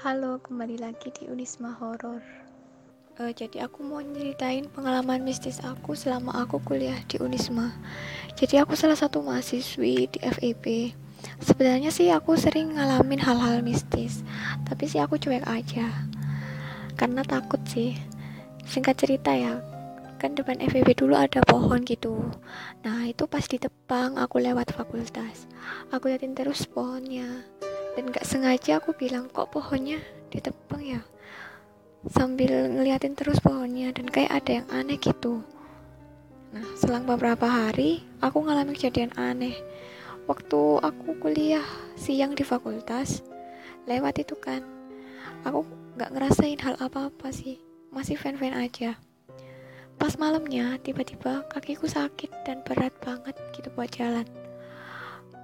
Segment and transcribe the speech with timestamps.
[0.00, 2.24] Halo, kembali lagi di Unisma Horor.
[3.20, 7.76] Uh, jadi aku mau ceritain pengalaman mistis aku selama aku kuliah di Unisma.
[8.32, 10.96] Jadi aku salah satu mahasiswi di FEB.
[11.44, 14.24] Sebenarnya sih aku sering ngalamin hal-hal mistis,
[14.64, 15.92] tapi sih aku cuek aja.
[16.96, 17.92] Karena takut sih.
[18.64, 19.60] Singkat cerita ya,
[20.16, 22.24] kan depan FEB dulu ada pohon gitu.
[22.88, 25.44] Nah, itu pas ditebang aku lewat fakultas.
[25.92, 27.59] Aku liatin terus pohonnya
[27.98, 29.98] dan gak sengaja aku bilang kok pohonnya
[30.30, 31.00] ditebang ya?
[32.08, 35.44] Sambil ngeliatin terus pohonnya dan kayak ada yang aneh gitu.
[36.54, 39.58] Nah selang beberapa hari aku ngalamin kejadian aneh.
[40.24, 41.64] Waktu aku kuliah
[41.98, 43.26] siang di fakultas
[43.84, 44.62] lewat itu kan
[45.42, 45.66] aku
[45.98, 47.58] gak ngerasain hal apa-apa sih
[47.90, 48.96] masih fan-fan aja.
[50.00, 54.24] Pas malamnya tiba-tiba kakiku sakit dan berat banget gitu buat jalan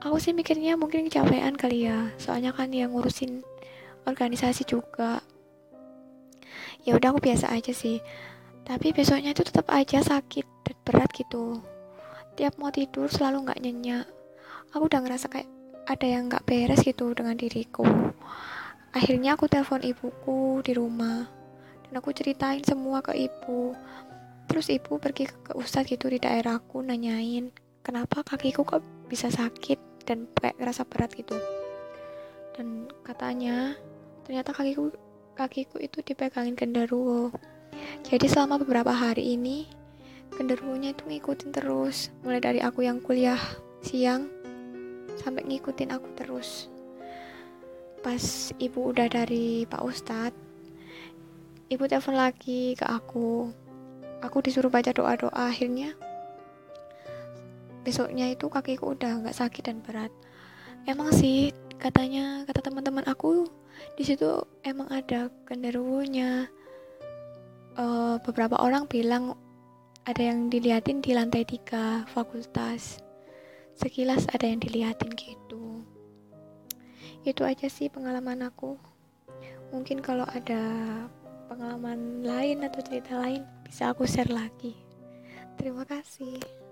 [0.00, 2.12] aku sih mikirnya mungkin kecapean kali ya.
[2.16, 3.44] Soalnya kan yang ngurusin
[4.08, 5.20] organisasi juga.
[6.84, 8.00] Ya udah aku biasa aja sih.
[8.64, 11.60] Tapi besoknya itu tetap aja sakit dan berat gitu.
[12.36, 14.06] Tiap mau tidur selalu nggak nyenyak.
[14.72, 15.48] Aku udah ngerasa kayak
[15.84, 17.84] ada yang nggak beres gitu dengan diriku.
[18.90, 21.28] Akhirnya aku telepon ibuku di rumah.
[21.84, 23.74] Dan aku ceritain semua ke ibu.
[24.46, 29.89] Terus ibu pergi ke, ke ustadz gitu di daerahku nanyain kenapa kakiku kok bisa sakit
[30.10, 31.38] dan kayak ngerasa berat gitu.
[32.58, 33.78] Dan katanya
[34.26, 34.90] ternyata kakiku
[35.38, 37.30] kakiku itu dipegangin genderuwo.
[38.02, 39.70] Jadi selama beberapa hari ini
[40.34, 42.10] genderuwonya itu ngikutin terus.
[42.26, 43.38] Mulai dari aku yang kuliah
[43.86, 44.26] siang
[45.22, 46.66] sampai ngikutin aku terus.
[48.02, 50.50] Pas ibu udah dari pak ustadz
[51.70, 53.54] ibu telepon lagi ke aku.
[54.26, 55.94] Aku disuruh baca doa-doa akhirnya
[57.90, 60.14] besoknya itu kakiku udah nggak sakit dan berat.
[60.86, 61.50] Emang sih
[61.82, 63.50] katanya kata teman-teman aku
[63.98, 66.46] di situ emang ada genderuwonya.
[67.74, 69.34] Uh, beberapa orang bilang
[70.06, 73.02] ada yang diliatin di lantai tiga fakultas.
[73.74, 75.82] Sekilas ada yang diliatin gitu.
[77.26, 78.78] Itu aja sih pengalaman aku.
[79.74, 80.62] Mungkin kalau ada
[81.50, 84.78] pengalaman lain atau cerita lain bisa aku share lagi.
[85.58, 86.69] Terima kasih